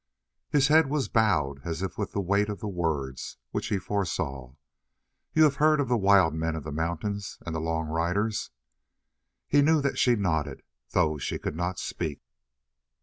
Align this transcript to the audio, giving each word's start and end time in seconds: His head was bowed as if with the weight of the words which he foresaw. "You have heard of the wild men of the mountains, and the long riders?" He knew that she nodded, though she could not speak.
His 0.49 0.69
head 0.69 0.89
was 0.89 1.09
bowed 1.09 1.59
as 1.63 1.83
if 1.83 1.95
with 1.95 2.11
the 2.11 2.21
weight 2.21 2.49
of 2.49 2.59
the 2.59 2.67
words 2.67 3.37
which 3.51 3.67
he 3.67 3.77
foresaw. 3.77 4.55
"You 5.35 5.43
have 5.43 5.57
heard 5.57 5.79
of 5.79 5.89
the 5.89 5.95
wild 5.95 6.33
men 6.33 6.55
of 6.55 6.63
the 6.63 6.71
mountains, 6.71 7.37
and 7.45 7.53
the 7.53 7.59
long 7.61 7.87
riders?" 7.87 8.49
He 9.47 9.61
knew 9.61 9.79
that 9.81 9.99
she 9.99 10.15
nodded, 10.15 10.63
though 10.89 11.19
she 11.19 11.37
could 11.37 11.55
not 11.55 11.77
speak. 11.77 12.23